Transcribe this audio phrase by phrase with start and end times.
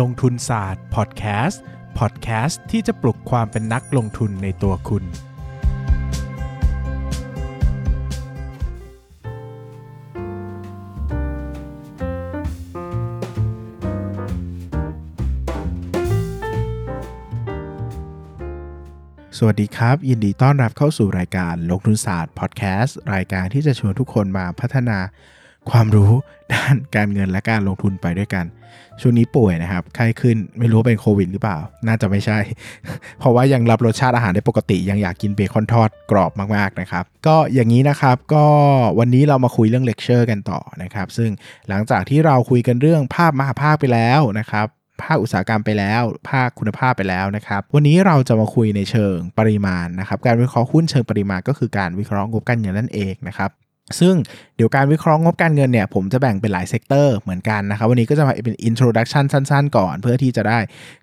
[0.00, 1.62] ลงทุนศาสตร์พอดแคสต์
[1.98, 5.04] พอดแคสต์ที่จะปลุกความเป็นนักลงทุนในตัวคุณ
[19.38, 24.98] สวัสดีครับ ยินดีต้อนรับเข้าสู่รายการลงทุนศาสตร์พอดแคสต์รายการที่จะชวนทุกคนมาพัฒนา
[25.70, 26.12] ความรู้
[26.52, 28.46] ด้านการเงินและการลงทุนไปด้วยกัน
[29.00, 32.38] ช่วงนี้ป่วยนะครับ ไข้ขึ้นไม่รู้เป็นโควิดหรือเปล่า น่าจะไม่ใช่
[33.18, 38.46] เพราะว่ายังรับรสชาติอาหารได้ปกติยังอยากกินเบคอนทอดกรอบมากๆนะครับ ก็อย่างนี้นะครับก็
[38.98, 41.30] วันนี้เรามาคุยเรื่องเลคเชอร์กันต่อนะครับ ซึ่ง
[41.68, 44.66] หลังจากที่เราคุยกันเรื่องภาพมหาภาคไปแล้วนะครับ
[45.02, 53.50] ภาคอุตสาหกรรมไปแล้ว ภาคคุณภาพไปแล้วนะครับ วันนี้เราจะมาคุยในเชิงปริมาณนะครับ การวิเคราะห์หุ้นเชิงปริมาณก็คือการวิเคราะห์งบการเงินนั่นเองนะครับ
[54.00, 54.14] ซึ่ง
[54.56, 60.58] เดี๋ยวการวิเคราะห์งบการเงินเนี่ยผมจะแบ่งเป็นหลาย sector เหมือนกันนะครับ วันนี้ก็จะมาเป็น introduction สั้น ๆ ก่อน เพื่อที่จะได้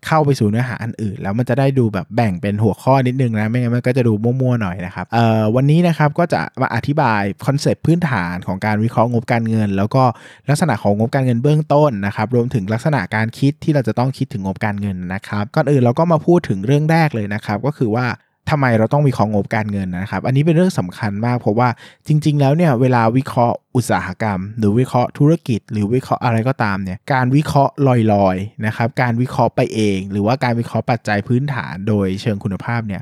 [0.06, 10.04] เข้าไปสู่เนื้อหาอันอื่น แล้วมันจะได้ดูแบบแบ่งเป็นหัวข้อนิดนึงนะ ไม่งั้นมันก็จะดูมั่วๆหน่อยนะครับเอ่อวันนี้นะครับก็จะมาอธิบาย concept พื้นฐานของการวิเคราะห์งบการเงิน แล้วก็
[10.50, 18.08] ลักษณะของงบการเงินเบื้องต้นนะครับรวมถึงลักษณะการคิดที่เราจะต้องคิดถึงงบการเงินนะครับก่อนอื่นเราก็มาพูดถึงเรื่องแรกเลยนะครับก็คือว่า
[18.50, 21.70] ทำไมเราต้องวิเคราะห์งบการเงินนะครับ อันนี้เป็นเรื่องสำคัญมาก เพราะว่า
[22.08, 27.74] จริง ๆ แล้วเนี่ยเวลาวิเคราะห์อุตสาหกรรม หรือวิเคราะห์ธุรกิจ หรือวิเคราะห์อะไรก็ตามเนี่ยการวิเคราะห์
[28.14, 33.02] ลอยๆนะครับการวิเคราะห์ไปเอง หรือว่าการวิเคราะห์ปัจจัยพื้นฐานโดยเชิงคุณภาพเนี่ย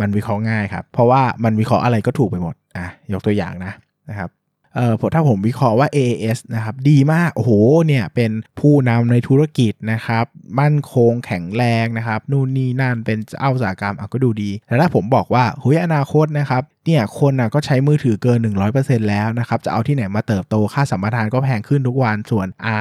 [0.00, 3.72] มันวิเคราะห์ง่ายครับเพราะว่ามันวิเคราะห์อะไรก็ถูกไปหมดอะยกตัวอย่างนะ
[4.10, 4.30] นะครับ
[4.78, 7.52] เอ่อถ้าผมวิเคราะห์ว่า AAS นะครับดีมาก โอ้โห
[7.86, 10.24] เนี่ยเป็นผู้นำในธุรกิจนะครับ
[10.60, 18.38] มั่นคงแข็งแรงนะครับนู่นนี่นั่นเป็นเจ้าอุตสาหกรรมอะก็ดูดีแต่ถ้าผมบอกว่าเฮ้ยอนาคตนะครับเนี่ยคนน่ะก็ใช้มือถือเกิน
[18.74, 22.76] 100%แล้วนะครับจะเอาที่ไหนมาเติบโตค่าสัมปทานก็แพงขึ้นทุกวันส่วนอา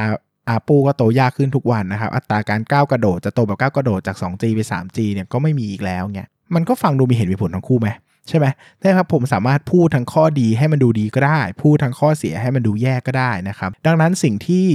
[0.49, 7.89] อาปูก็โตยากขึ้นทุกวันนะครับ อัตราการก้าวกระโดดจะโตแบบก้าวกระโดดจาก 2G ไป 3G เนี่ยก็ไม่มีอีกแล้วเนี่ยมันก็ฟังดูมีเหตุมีผลทั้งคู่ไหม
[8.27, 8.45] ใช่ไหม
[8.81, 14.65] ได้ครับผมสามารถพูดทั้งข้อดีให้มันดูดีก็ได้ พูดทั้งข้อเสียให้มันดูแย่ก็ได้นะครับ ดังนั้นสิ่งที่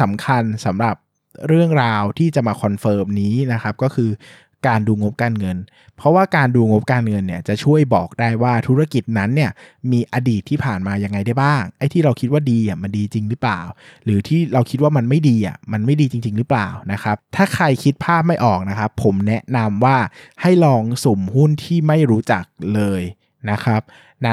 [0.00, 0.96] สำคัญสำหรับ
[1.48, 4.10] เรื่องราวที่จะมา confirm นี้นะครับ ก็คือ
[4.66, 5.56] การดูงบการเงิน
[5.96, 9.50] เพราะว่าการดูงบการเงินเนี่ยจะช่วยบอกได้ว่าธุรกิจนั้นเนี่ย
[9.92, 13.60] มีอดีตที่ผ่านมายังไงได้บ้าง ไอ้ที่เราคิดว่าดีอะมันดีจริงหรือเปล่า
[14.04, 19.96] หรือที่เราคิดว่ามันไม่ดีอะมันไม่ดีจริง ๆ หรือเปล่านะครับ ถ้าใครคิดภาพไม่ออกนะครับ ผมแนะนำว่า
[20.40, 22.44] ให้ลองสุ่มหุ้นที่ไม่รู้จัก
[22.74, 23.02] เลย
[23.50, 23.82] นะครับ
[24.24, 24.30] ใน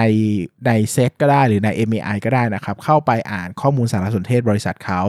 [0.68, 5.02] ในเซ็ตก็ได้หรือใน MAI ก็ได้นะครับ เข้าไปอ่านข้อมูลสารสนเทศบริษัทเขา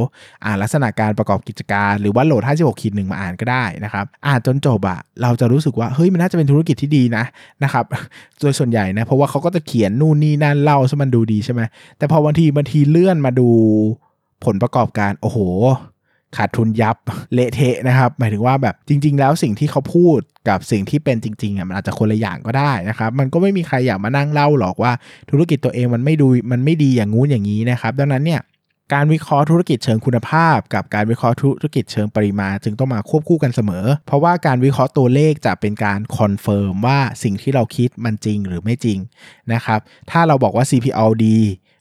[0.45, 7.25] อ่านลักษณะการประกอบกิจการ หรือว่าโหลด 56ขีดหนึ่งมาอ่านก็ได้นะครับ อ่านจนจบอะเราจะรู้สึกว่า เฮ้ย มันน่าจะเป็นธุรกิจที่ดีนะ
[7.65, 7.85] นะครับ
[8.41, 11.61] โดยส่วนใหญ่นะ เพราะว่าเขาก็จะเขียนนู่นนี่นั่นเล่าซะมันดูดีใช่ไหม
[11.99, 13.49] แต่พอบางทีบางทีเลื่อนมาดู
[14.45, 15.39] ผลประกอบการโอ้โห
[16.37, 16.97] ขาดทุนยับ
[17.35, 20.19] เละเทะนะครับหมายถึงว่าแบบจริง ๆ แล้วสิ่งที่เขาพูด
[20.49, 24.93] กับสิ่งที่เป็นจริงๆอะมันอาจจะคนละอย่างก็ได้นะครับมันก็ไม่มีใครอยากมานั่งเล่าหรอกว่า
[25.31, 28.43] ธุรกิจตัวเองมันไม่ดูมันไม่ดีอย่างงู้นอย่างนี้นะครับดังนั้นเนี่ย
[28.95, 38.99] การวิเคราะห์ธุรกิจเชิงคุณภาพ กับการวิเคราะห์ธุรกิจเชิงปริมาณจึงต้องมาควบคู่กันเสมอ เพราะว่าการวิเคราะห์ตัวเลขจะเป็นการ confirm ว่าสิ่งที่เราคิดมันจริงหรือไม่จริง
[39.53, 39.81] นะครับ
[40.11, 41.39] ถ้าเราบอกว่า CPALL ดี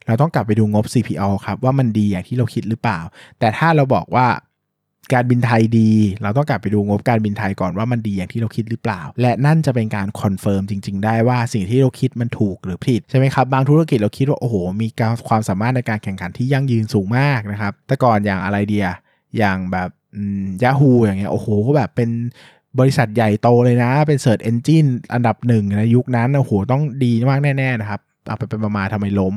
[0.07, 2.99] เราต้องกลับไปดูงบ CPALL ครับว่ามันดีอย่างที่เราคิดหรือเปล่า
[3.39, 4.27] แต่ถ้าเราบอกว่า
[5.13, 5.91] การบินไทยดี
[6.23, 18.87] เราต้องกลับไปดูงบการบินไทยก่อนว่ามันดีอย่างที่เราคิดหรือเปล่า และนั่นจะเป็นการ confirm จริง ๆ ได้ว่าสิ่งที่เราคิดมันถูกหรือผิดใช่ไหมครับ บางธุรกิจเราคิดว่าโอ้โห มีการความสามารถในการแข่งขันที่ยั่งยืนสูงมากนะครับ แต่ก่อนอย่างอะไรเดีย
[19.37, 19.89] อย่างแบบ
[20.63, 22.09] Yahoo อย่างเงี้ยโอ้โหก็แบบเป็น
[22.79, 29.35] บริษัทใหญ่โตเลยนะ เป็น search engine อันดับหนึ่งในยุคนั้นโอ้โหต้องดีมากแน่ ๆ นะครับ เอาไปเป็นประมาณทำไมล้ม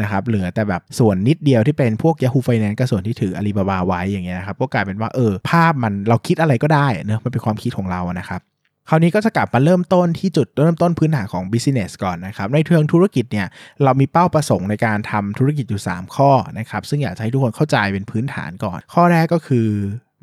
[0.00, 8.42] นะครับเหลือแต่แบบส่วนนิดเดียวที่เป็นพวก Yahoo Finance ก็ส่วนที่ถืออาลีบาบาไว้อย่างเงี้ยนะครับก็กลายเป็นว่าเออภาพมันเราคิดอะไรก็ได้เนอะมันเป็นความคิดของเรานะครับ
[8.88, 13.46] คราวนี้ก็จะกลับมาเริ่มต้นที่จุดเริ่มต้นพื้นฐานของ business ก่อนนะครับ ในเชิงธุรกิจเนี่ย
[13.82, 19.68] เรามีเป้าประสงค์ในการทำธุรกิจอยู่ 3 ข้อนะครับ ซึ่งอยากให้ทุกคนเข้าใจเป็นพื้นฐานก่อน ข้อแรกก็คือ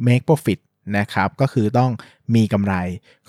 [0.07, 0.59] make profit
[0.97, 1.91] นะครับก็คือต้อง
[2.35, 2.73] มีกำไร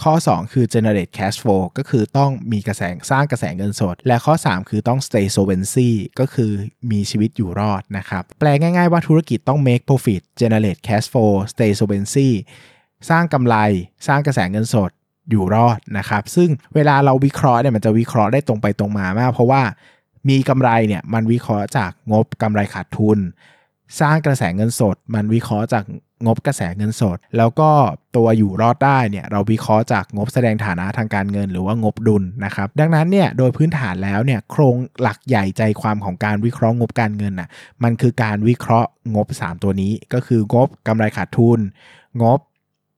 [0.03, 5.91] ข้อ 2 คือ generate cash flow ก็คือต้องมีกระแสสร้างกระแสเงินสด และข้อ 3 คือต้อง stay solvency
[6.21, 6.51] ก็คือ
[6.91, 12.29] มีชีวิตอยู่รอดนะครับแปลง่ายๆว่าธุรกิจต้อง make profit generate cash flow stay solvency
[13.11, 13.57] สร้างกำไร
[14.07, 14.91] สร้างกระแสเงินสด
[15.31, 19.63] อยู่รอดนะครับซึ่งเวลาเราวิเคราะห์เนี่ยมันจะวิเคราะห์ได้ตรงไปตรงมามาก เพราะว่า
[20.29, 23.19] มีกำไรเนี่ยมันวิเคราะห์จากงบกำไรขาดทุน
[24.01, 25.85] สร้างกระแสเงินสด มันวิเคราะห์จาก
[26.27, 27.71] งบกระแสเงินสด แล้วก็
[28.17, 37.49] ตัวอยู่รอดได้เนี่ยเราวิเคราะห์จากงบแสดงฐานะทางการเงินหรือว่างบดุลนะครับดังนั้นเนี่ยโดยพื้นฐานแล้วเนี่ยโครงหลักใหญ่ใจความของการวิเคราะห์งบการเงินน่ะ
[37.83, 41.61] มันคือการวิเคราะห์งบ 3 ตัวนี้ก็คืองบกำไรขาดทุน
[42.23, 42.39] งบ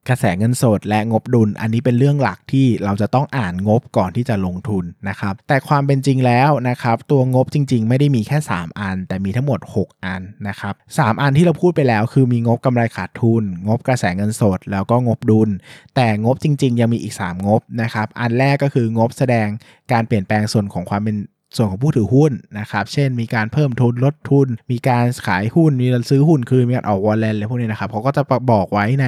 [0.08, 15.50] กระแสเงินสดและงบดุล อันนี้เป็นเรื่องหลักที่เราจะต้องอ่านงบก่อนที่จะลงทุนนะครับ แต่ความเป็นจริงแล้วนะครับ ตัวงบจริง ๆ ไม่ได้มีแค่ 3 อัน แต่มีทั้งหมด 6 อันนะครับสอันที่เราพูดไปแล้ว คือมีงบกำไรขาดทุน งบกระแสเงินสด แล้วก็งบดุล
[15.96, 19.49] แต่งบจริง ๆ ยังมีอีก 3 งบนะครับ อันแรกก็คืองบแสดง
[19.93, 21.16] การเปลี่ยนแปลงส่วนของความเป็น
[21.56, 28.22] ส่วนของผู้ถือหุ้นนะครับเช่นมีการเพิ่มทุนลดทุน มีการขายหุ้นมีการซื้อหุ้นคืนมีการออกวอลเลนอะไรพวกนี้นะครับเขาก็จะ
[28.52, 29.06] บอกไว้ใน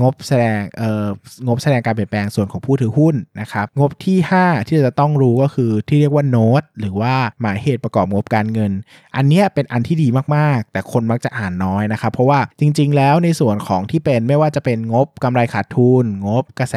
[0.00, 1.06] งบแสดงเอ่อ
[1.46, 8.72] งบแสดงการเปลี่ยนแปลงส่วนของผู้ถือหุ้นนะครับงบที่ 5 ที่จะต้องรู้ก็คือที่เรียกว่าโน้ตหรือว่าหมายเหตุประกอบงบการเงิน
[9.16, 16.74] อันนี้เป็นอันที่ดีมากๆ แต่คนมักจะอ่านน้อยนะครับ เพราะว่าจริง ๆ แล้วในส่วนของที่เป็นไม่ว่าจะเป็นงบกำไรขาดทุน งบกระแส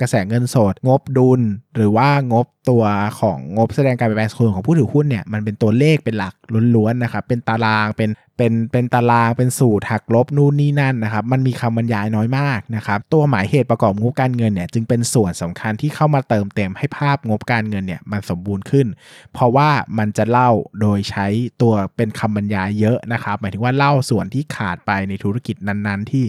[0.00, 1.40] กระแสเงินสด งบดุล
[1.74, 2.84] หรือว่างบตัว
[3.20, 6.34] ของงบแสดงการเปลี่ยนแปลงส่วนของผู้ถือหุ้นเนี่ยมันเป็นตัวเลขเป็นหลัก
[6.76, 18.86] ล้วนๆนะครับเป็นตารางเป็นเป็นเป็นตารางเป็นสูตรหักลบนู่นนี่นั่นนะครับมันมีคำบรรยายน้อยมากนะครับตัวหมายเหตุประกอบงบการเงินเนี่ยจึงเป็นส่วนสำคัญที่เข้ามาเติมเต็มให้ภาพงบการเงินเนี่ยมันสมบูรณ์ขึ้น
[19.32, 20.50] เพราะว่ามันจะเล่า
[20.80, 21.26] โดยใช้
[21.62, 26.24] ตัวเป็นคำบรรยายเยอะนะครับหมายถึงว่าเล่าส่วนที่ขาดไปในธุรกิจนั้นๆ ที่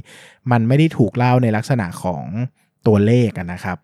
[0.51, 2.23] มันไม่ได้ถูกเล่าในลักษณะของ
[2.87, 3.77] ตัวเลขนะครับ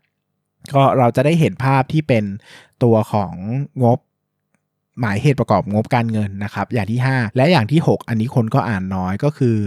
[0.76, 2.24] ก็เราจะได้เห็นภาพที่เป็น
[2.84, 3.34] ตัวของ
[3.84, 4.00] งบ
[5.00, 9.58] หมายเหตุประกอบงบการเงินนะครับ อย่างที่ 5 และอย่างที่ 6 อันนี้คนก็อ่านน้อยก็คือ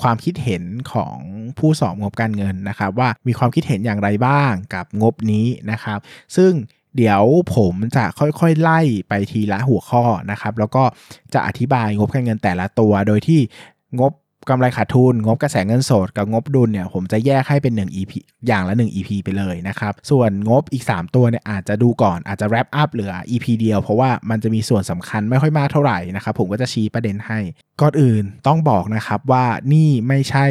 [0.00, 1.16] ความคิดเห็นของ
[1.58, 5.98] ผู้สอบงบการเงินนะครับ ว่ามีความคิดเห็นอย่างไรบ้างกับงบนี้นะครับ
[6.36, 6.52] ซึ่ง
[6.96, 7.22] เดี๋ยว
[7.56, 10.84] ผมจะค่อยๆ ไล่ไปทีละหัวข้อนะครับ แล้วก็
[11.34, 13.40] จะอธิบายงบการเงินแต่ละตัวโดยที่
[14.00, 14.12] งบ
[14.48, 18.12] กำไรขาดทุน งบกระแสเงินสดกับงบดุลเนี่ยผมจะแยกให้เป็น 1 EP
[18.46, 27.38] อย่างละ 1 EP ไปเลยนะครับ ส่วนงบอีก 3 ตัวเนี่ยอาจจะดูก่อนอาจจะ wrap up เหลือ EP เดียว เพราะว่ามันจะมีส่วนสำคัญไม่ค่อยมากเท่าไหร่นะครับ ผมก็จะชี้ประเด็นให้
[27.80, 30.46] ก่อนอื่นต้องบอกนะครับว่านี่ไม่ใช่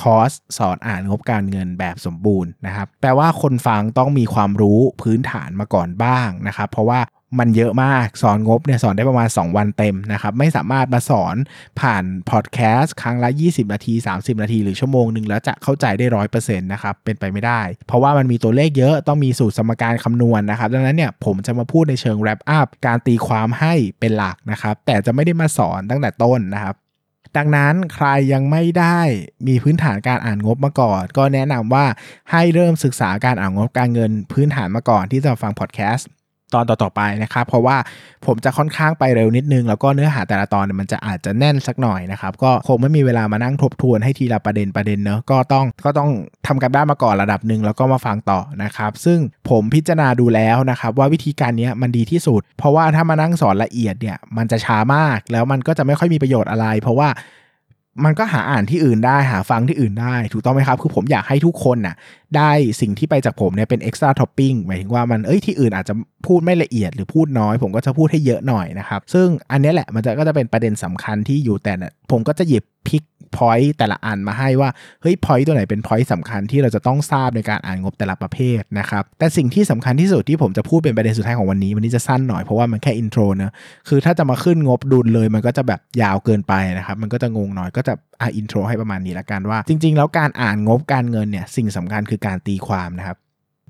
[0.00, 7.00] คอร์สสอนอ่านงบการเงินแบบสมบูรณ์นะครับ แปลว่าคนฟังต้องมีความรู้พื้นฐานมาก่อนบ้างนะครับ เพราะว่า
[7.38, 11.36] มันเยอะมากสอนงบเนี่ยสอนได้ประมาณ 2 วันเต็มนะครับไม่สามารถมาสอน
[11.80, 26.76] ผ่านพอดแคสต์ครั้งละ 20 นาที 30 นาที หรือชั่วโมงหนึ่งแล้วจะเข้าใจได้ร้อยเปอร์เซ็นต์นะครับเป็นไปไม่ได้ เพราะว่ามันมีตัวเลขเยอะต้องมีสูตรสมการคำนวณนนะครับดังนั้นเนี่ยผมจะมาพูดในเชิง wrap up การตีความให้เป็นหลักนะครับแต่จะไม่ได้มาสอนตั้งแต่ต้นนะครับ
[27.36, 29.00] ดังนั้นใครยังไม่ได้
[29.46, 31.84] มีพื้นฐานการอ่านงบมาก่อน ก็แนะนำว่า
[32.30, 36.08] ให้เริ่มศึกษาการอ่านงบการเงินพื้นฐานมาก่อนที่จะฟังพอดแคสต์
[36.54, 37.76] ตอนต่อๆไปนะครับ เพราะว่า
[38.26, 46.10] ผมจะค่อนข้างไปเร็วนิดนึง แล้วก็เนื้อหาแต่ละตอนมันจะอาจจะแน่นสักหน่อยนะครับก็คงไม่มีเวลามานั่งทบทวนให้ทีละประเด็นประเด็นเนอะก็ต้องก็ต้อง
[46.46, 49.18] ทำกันบ้านมาก่อนระดับหนึ่งแล้วก็มาฟังต่อนะครับ ซึ่ง
[49.50, 57.08] ผมพิจารณาดูแล้วนะครับว่าวิธีการนี้มันดีที่สุด เพราะว่าถ้ามานั่งสอนละเอียดเนี่ยมันจะช้ามากแล้วมันก็จะไม่ค่อยมีประโยชน์อะไร เพราะว่า
[58.04, 61.94] มันก็หาอ่านที่อื่นได้หาฟังที่อื่นได้ ถูกต้องไหมครับ คือผมอยากให้ทุกคนน่ะ
[62.36, 62.50] ได้
[62.80, 65.94] สิ่งที่ไปจากผมเนี่ยเป็น extra topping หมายถึงว่ามันเอ้ยที่อื่นอาจจะ
[66.26, 71.72] พูดไม่ละเอียดหรือพูดน้อย ผมก็จะพูดให้เยอะหน่อยนะครับ ซึ่งอันนี้แหละมันจะก็จะเป็นประเด็นสำคัญที่อยู่แต่
[72.10, 73.02] ผมก็จะหยิบ pick
[73.36, 74.70] point แต่ละอันมาให้ว่า
[75.02, 83.52] เฮ้ย point ตัวไหนเป็น point สำคัญที่เราจะต้องทราบในการอ่านงบแต่ละประเภทนะครับแต่สิ่งที่สำคัญที่สุดที่ผมจะพูดเป็นประเด็นสุดท้ายของวันนี้วันนี้จะสั้นหน่อยเพราะว่ามันแค่ intro เนอะ
[83.88, 93.16] คือถ้าจะมาขึ้นงบดุลเลยมันก็จะแบบยาวเกินไปนะครับมันก็จะงงหน่อยก็จะอ่าอินโทรให้ประมาณนี้ละกันว่า จริง ๆ แล้วการอ่านงบการเงินเนี่ยสิ่งสำคัญคือการตีความนะครับ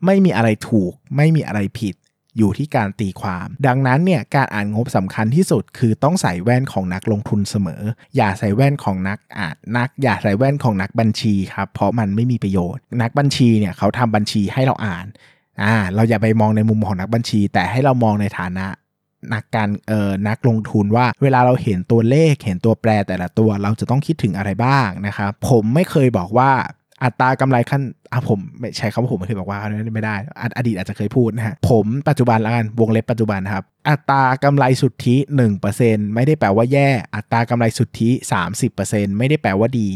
[0.06, 1.94] ไม่มีอะไรถูกไม่มีอะไรผิด
[2.38, 7.82] อยู่ที่การตีความ ดังนั้นเนี่ยการอ่านงบสำคัญที่สุด คือต้องใส่แว่นของนักลงทุนเสมอ
[8.16, 15.06] อย่าใส่แว่นของนักอ่านนัก อย่าใส่แว่นของนักบัญชีครับเพราะมันไม่มีประโยชน์ นักบัญชีเนี่ยเขาทำบัญชีให้เราอ่าน
[15.62, 18.66] อ่าเราอย่าไปมองในมุมของนักบัญชี แต่ให้เรามองในฐานะ
[19.34, 26.52] นักการเอ่อนักลงทุนว่าเวลาเราเห็นตัวเลขเห็นตัวแปรแต่ละตัว เราจะต้องคิดถึงอะไรบ้างนะครับผมไม่เคยบอกว่า
[27.04, 27.82] อัตรากำไรขั้น
[28.12, 29.58] อะผมไม่ใช้คำว่าผมไม่เคยบอกว่า
[29.94, 30.16] ไม่ได้
[30.58, 35.16] อดีตอาจจะเคยพูดนะฮะผมปัจจุบันละกันวงเล็บปัจจุบันครับ อัตรากำไรสุทธิ
[35.64, 38.10] 1%ไม่ได้แปลว่าแย่ อัตรากำไรสุทธิ
[38.64, 39.88] 30%ไม่ได้แปลว่าดี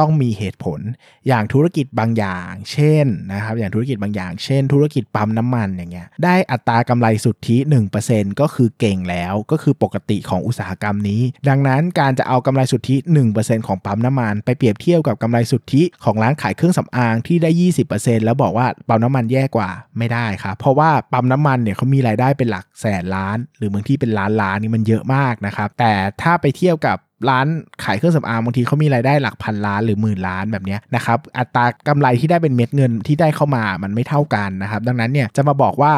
[0.00, 0.80] ต้องมีเหตุผล
[1.28, 7.56] อย่างธุรกิจบางอย่าง เช่นนะครับ อย่างธุรกิจบางอย่าง เช่น ธุรกิจปั๊มน้ำมันอย่างเงี้ย ได้อัตรากำไรสุทธิ
[7.98, 12.96] 1%ก็คือเก่งแล้ว ก็คือปกติของอุตสาหกรรมนี้ ดังนั้นการจะเอากำไรสุทธิ
[13.32, 17.50] 1%ของปั๊มน้ำมัน ไปเปรียบเทียบกับกำไรสุทธิของร้านขายเครื่องสำอางที่ได้
[17.88, 26.98] 20%แล้วบอกว่าปั๊มน้ำมันแย่กว่าไม่ได้ครับ เพราะว่าปั๊มน้ำมันเนี่ยเขามีรายได้เป็นหลักแสนล้าน หรือบางที่เป็นล้านล้านนี่มันเยอะมากนะครับ แต่ถ้าไปเทียบกับ
[27.28, 27.46] ร้าน
[27.84, 35.92] ขายเครื่องสำอางบางทีเขามีรายได้หลักพันล้านหรือหมื่นล้านแบบนี้นะครับอัตรากำไรที่ได้เป็นเม็ดเงินที่ได้เข้ามามันไม่เท่ากันนะครับดังนั้นเนี่ยจะมาบอกว่า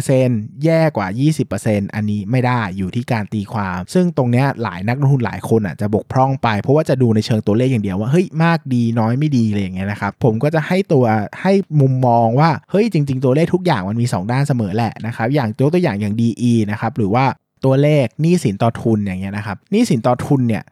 [0.00, 1.06] 1%แย่กว่า
[1.50, 11.04] 20%อันนี้ไม่ได้อยู่ที่การตีความ ซึ่งตรงเนี้ยหลายนักลงทุนหลายคนอะจะบกพร่องไป เพราะว่าจะดูในเชิงตัวเลขอย่างเดียวว่าเฮ้ยมากดีน้อยไม่ดีอะไรอย่างเงี้ยนะครับผมก็จะให้ตัว
[11.42, 17.24] ให้มุมมองว่าเฮ้ยจริง ๆ ตัวเลขทุกอย่างมันมี 2 ด้านเสมอแหละนะครับอย่างยกตัวอย่างอย่าง DE นะครับหรือว่า
[17.64, 20.64] ตัวเลขหนี้สินต่อทุนอย่างเงี้ยนะครับหนี้สินต่อทุนเนี่ย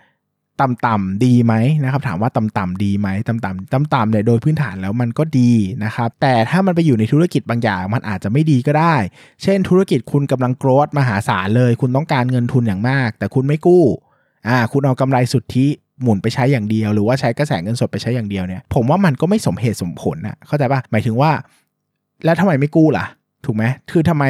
[0.61, 1.55] ต่ำๆดีไหม
[1.85, 5.53] นะครับถามว่าต่ำๆดีไหมต่ำๆต่ำๆเนี่ยโดยพื้นฐานแล้วมันก็ดี
[5.85, 8.95] นะครับแต่ถ้ามันไปอยู่ในธุรกิจบางอย่างมันอาจจะไม่ดีก็ได้
[9.43, 13.85] เช่น ธุรกิจคุณกำลังโกรธมหาศาลเลย คุณต้องการเงินทุนอย่างมาก แต่คุณไม่กู้
[14.49, 15.67] อ่าคุณเอากำไรสุทธิ
[16.03, 21.31] หมุนไปใช้อย่างเดียว หรือว่าใช้กระแสเงินสดไปใช้อย่างเดียวเนี่ยผมว่ามันก็ไม่สมเหตุสมผลนะเข้าใจปะหมายถึงว่า
[22.25, 23.05] แล้วทำไมไม่กู้ล่ะ
[23.51, 24.25] ถูกไหมคือทำไม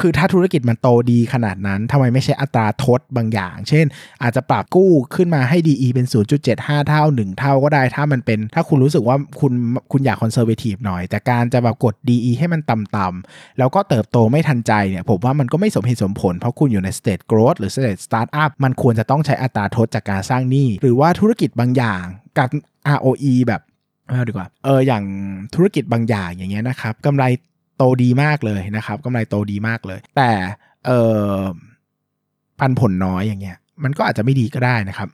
[0.00, 3.86] คือถ้าธุรกิจมันโตดีขนาดนั้นทำไมไม่ใช่อัตราทดบางอย่าง เช่น
[4.22, 6.06] อาจจะปรับกู้ขึ้นมาให้ DE เป็น
[6.46, 9.52] 0.75 เท่า 1 เท่าก็ได้ถ้ามันเป็น ถ้าคุณรู้สึกว่าคุณ
[9.92, 22.02] คุณอยากคอนเซอร์เวทีฟหน่อย แต่การจะแบบกด DE ให้มันต่ำๆแล้วก็เติบโตไม่ทันใจเนี่ยผมว่ามันก็ไม่สมเหตุสมผล เพราะคุณอยู่ใน state growth หรือ state startup มันควรจะต้องใช้อัตราทดจากการสร้างหนี้หรือว่าธุรกิจบางอย่าง
[22.38, 22.48] กับ
[22.96, 23.62] ROE แบบ
[24.08, 25.04] เอาดีกว่า เออ อย่าง
[25.54, 27.24] ธุรกิจบางอย่างอย่างเงี้ยนะครับกำไร
[27.76, 30.30] โตดีมากเลยนะครับกำไรโตดีมากเลย แต่
[30.86, 30.90] เอ
[31.30, 31.38] อ
[32.58, 35.08] ปันผลน้อยอย่างเงี้ยมันก็อาจจะไม่ดีก็ได้นะครับ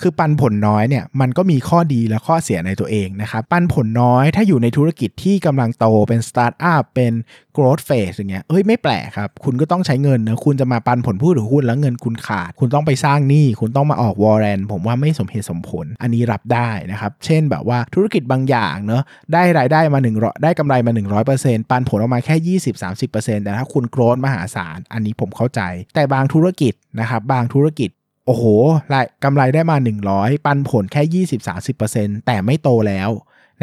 [0.00, 7.12] คือปันผลน้อยเนี่ยมันก็มีข้อดีและข้อเสียในตัวเองนะครับ ปันผลน้อยถ้าอยู่ในธุรกิจที่กำลังโตเป็นสตาร์ทอัพเป็น
[7.56, 20.92] growth phase อย่างเงี้ยเอ้ยไม่แปลกครับ คุณก็ต้องใช้เงินนะคุณจะมาปันผลผู้ถือหุ้นแล้วเงินคุณขาด คุณต้องไปสร้างหนี้คุณต้องมาออก warrant ผมว่าไม่สมเหตุสมผล อันนี้รับได้นะครับ เช่นแบบว่าธุรกิจบางอย่างเนอะได้รายได้มา1นึ่งได้กำไรมา
[21.32, 22.56] 100%ปันผลออกมาแค่
[23.00, 25.60] 20-30%แต่ถ้าคุณโกรธมหาศาลอันนี้ผมเข้าใจ
[25.94, 27.90] แต่บางธุรกิจนะครับบางธุรกิจ
[28.26, 28.44] โอ้โห
[28.92, 29.76] รายกำไรได้มา
[30.10, 31.24] 100 ปันผลแค่
[31.70, 33.10] 20-30%แต่ไม่โตแล้ว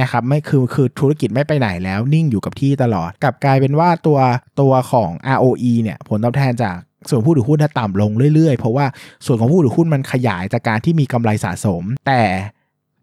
[0.02, 4.20] นะครับไม่คือคือธุรกิจไม่ไปไหนแล้วนิ่งอยู่กับที่ตลอดกลับกลายเป็นว่าตัว
[4.62, 6.78] ตัวของ ROE เนี่ยผลตอบแทนจาก
[7.10, 8.86] ส่วนผู้ถือหุ้นถ้าต่ำลงเรื่อยๆ เพราะว่า
[9.26, 12.22] ส่วนของผู้ถือหุ้นมันขยายจากการที่มีกำไรสะสม แต่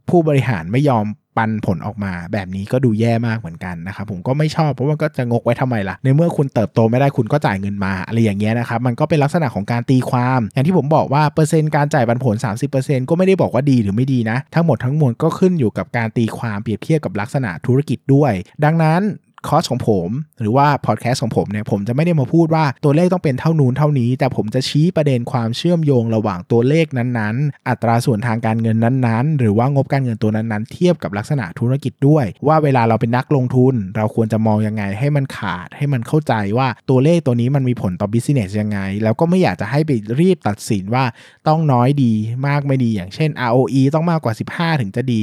[0.08, 1.04] ผู้บริหารไม่ยอม
[1.38, 12.36] ปันผลออกมาแบบนี้ก็ดูแย่มากเหมือนกันนะครับผมก็ไม่ชอบเพราะว่าก็จะงกไว้ทำไมล่ะ ในเมื่อคุณเติบโตไม่ได้คุณก็จ่ายเงินมาอะไรอย่างเงี้ยนะครับมันก็เป็นลักษณะของการตีความ อย่างที่ผมบอกว่าเปอร์เซ็นต์การจ่ายปันผล
[12.72, 18.32] 30%ก็ไม่ได้บอกว่าดีหรือไม่ดีนะ ทั้งหมดทั้งมวลก็ขึ้นอยู่กับการตีความเปรียบเทียบกับลักษณะธุรกิจด้วย
[18.64, 19.02] ดังนั้น
[19.46, 20.08] คอร์สของผม
[20.40, 39.90] หรือว่าพอดแคสต์ของผมเนี่ยผมจะไม่ได้มาพูดว่าตัวเลขต้องเป็นเท่านู้นเท่านี้ แต่ผมจะชี้ประเด็นความเชื่อมโยงระหว่างตัวเลขนั้นๆ อัตราส่วนทางการเงินนั้นๆ หรือว่างบการเงินตัวนั้นๆ เทียบกับลักษณะธุรกิจด้วย ว่าเวลาเราเป็นนักลงทุน เราควรจะมองยังไงให้มันขาด ให้มันเข้าใจว่าตัวเลขตัวนี้มันมีผลต่อ business ยังไง แล้วก็ไม่อยากจะให้ไป
[40.20, 41.04] รีบตัดสินว่า
[41.48, 42.12] ต้องน้อยดี
[42.46, 45.20] มากไม่ดีอย่างเช่น ROE ต้องมากกว่า 15 ถึงจะดี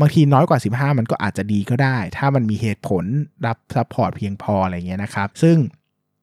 [0.00, 3.04] บางทีน้อยกว่า 15 มันก็อาจจะดีก็ได้ ถ้ามันมีเหตุผล
[3.46, 5.56] รับ support เพียงพออะไรเงี้ยนะครับ ซึ่ง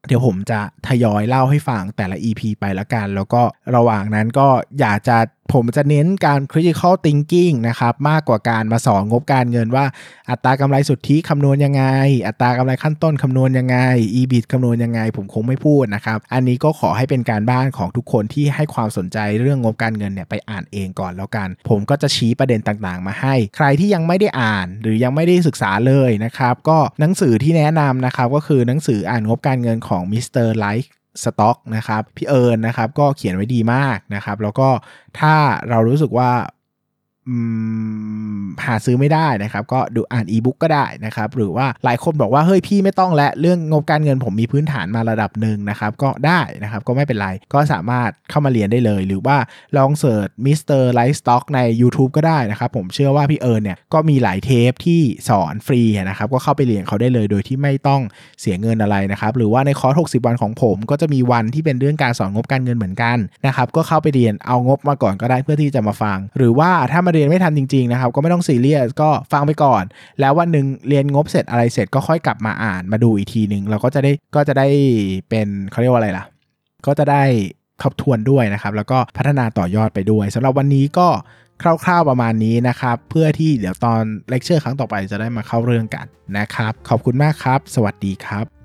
[0.08, 3.42] เดี๋ยวผมจะทยอยเล่าให้ฟังแต่ละ EP ไปละกัน แล้วก็
[3.76, 4.48] ระหว่างนั้นก็
[4.80, 5.18] อยากจะ
[5.54, 9.86] ผมจะเน้นการ critical thinking นะครับ มากกว่าการมาสอนงบการเงินว่า
[10.30, 11.84] อัตรากำไรสุทธิคำนวณยังไง
[12.28, 13.78] อัตรากำไรขั้นต้นคำนวณยังไง
[14.20, 30.38] EBIT คำนวณยังไง ผมคงไม่พูดนะครับ อันนี้ก็ขอให้เป็นการบ้านของทุกคนที่ให้ความสนใจเรื่องงบการเงินเนี่ยไปอ่านเองก่อนแล้วกัน ผมก็จะชี้ประเด็นต่างๆ มาให้ ใครที่ยังไม่ได้อ่าน หรือยังไม่ได้ศึกษาเลยนะครับ ก็หนังสือที่แนะนำนะครับก็คือหนังสืออ่านงบการเงินของ Mr.
[30.42, 34.70] LikeStock นะครับพี่เอิญนะครับก็เขียนไว้ดีมากนะครับ แล้วก็
[35.20, 35.34] ถ้า
[35.70, 36.32] เรารู้สึกว่า
[38.66, 49.38] หาซื้อไม่ได้นะครับ ก็ดูอ่านอีบุ๊กก็ได้นะครับ หรือว่าหลายคนบอกว่า เฮ้ยพี่ไม่ต้องและเรื่องงบการเงินผมมีพื้นฐานมาระดับหนึ่งนะครับ ก็ได้นะครับ ก็ไม่เป็นไร ก็สามารถเข้ามาเรียนได้เลย หรือว่า
[49.78, 50.72] ลอง search Mr.
[50.76, 58.02] LikeStock ใน YouTube ก็ได้นะครับ ผมเชื่อว่าพี่เอิญเนี่ยก็มีหลายเทปที่สอนฟรีนะครับ ก็เข้าไปเรียนเขาได้เลย โดยที่ไม่ต้อง
[58.42, 69.84] เสียเงินอะไรนะครับ หรือว่าในคอร์ส 60 วันของผม ก็จะมีวันที่เป็นเรื่องการสอนงบการเงินเหมือนกันนะครับ ก็เข้าไปเรียนเอางบมาก่อนก็ได้เพื่อที่จะมาฟัง หรือว่าถ้ามาเรียนไม่ทันจริงๆนะครับก็ไม่ต้องซีเรียสก็ฟังไปก่อน
[70.20, 74.68] แล้ววันหนึ่งเรียนงบเสร็จอะไรเสร็จก็ค่อยกลับมาอ่านมาดูอีกทีหนึ่งเราก็จะได้ก็จะได้
[75.30, 76.26] เป็นเขาเรียกว่าอะไรล่ะ
[76.86, 77.24] ก็จะได้
[77.84, 81.08] ทบทวนด้วยนะครับ แล้วก็พัฒนาต่อยอดไปด้วยสำหรับวันนี้ก็
[81.62, 86.06] คร่าวๆประมาณนี้นะครับ เพื่อที่เดี๋ยวตอนเลคเชอร์ครั้งต่อไปจะได้มาเข้าเรื่องกัน
[86.38, 88.65] นะครับ ขอบคุณมากครับ สวัสดีครับ